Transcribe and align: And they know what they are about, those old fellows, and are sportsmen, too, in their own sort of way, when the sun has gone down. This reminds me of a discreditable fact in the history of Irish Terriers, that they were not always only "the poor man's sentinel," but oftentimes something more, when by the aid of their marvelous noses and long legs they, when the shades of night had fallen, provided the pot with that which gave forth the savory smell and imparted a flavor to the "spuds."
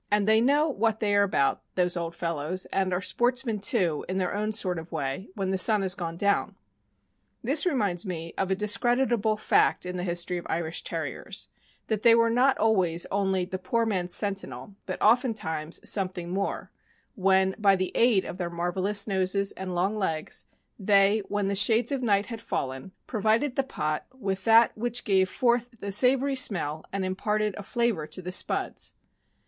And 0.09 0.27
they 0.27 0.41
know 0.41 0.67
what 0.67 0.99
they 0.99 1.15
are 1.15 1.21
about, 1.21 1.61
those 1.75 1.95
old 1.95 2.15
fellows, 2.15 2.65
and 2.73 2.91
are 2.91 3.01
sportsmen, 3.03 3.59
too, 3.59 4.03
in 4.09 4.17
their 4.17 4.33
own 4.33 4.51
sort 4.51 4.79
of 4.79 4.91
way, 4.91 5.29
when 5.35 5.51
the 5.51 5.59
sun 5.59 5.83
has 5.83 5.93
gone 5.93 6.17
down. 6.17 6.55
This 7.43 7.67
reminds 7.67 8.03
me 8.03 8.33
of 8.35 8.49
a 8.49 8.55
discreditable 8.55 9.37
fact 9.37 9.85
in 9.85 9.97
the 9.97 10.03
history 10.03 10.39
of 10.39 10.47
Irish 10.49 10.83
Terriers, 10.83 11.49
that 11.85 12.01
they 12.01 12.15
were 12.15 12.31
not 12.31 12.57
always 12.57 13.05
only 13.11 13.45
"the 13.45 13.59
poor 13.59 13.85
man's 13.85 14.11
sentinel," 14.15 14.73
but 14.87 14.99
oftentimes 15.03 15.87
something 15.87 16.29
more, 16.31 16.71
when 17.13 17.55
by 17.59 17.75
the 17.75 17.91
aid 17.93 18.25
of 18.25 18.39
their 18.39 18.49
marvelous 18.49 19.05
noses 19.07 19.51
and 19.51 19.75
long 19.75 19.95
legs 19.95 20.45
they, 20.79 21.21
when 21.27 21.47
the 21.47 21.55
shades 21.55 21.91
of 21.91 22.01
night 22.01 22.25
had 22.25 22.41
fallen, 22.41 22.91
provided 23.05 23.55
the 23.55 23.61
pot 23.61 24.07
with 24.11 24.45
that 24.45 24.75
which 24.75 25.03
gave 25.03 25.29
forth 25.29 25.69
the 25.77 25.91
savory 25.91 26.33
smell 26.33 26.83
and 26.91 27.05
imparted 27.05 27.53
a 27.55 27.61
flavor 27.61 28.07
to 28.07 28.23
the 28.23 28.31
"spuds." 28.31 28.93